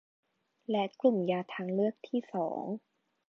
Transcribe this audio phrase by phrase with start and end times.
[0.69, 2.63] และกลุ่มยาทางเลือกที่สอง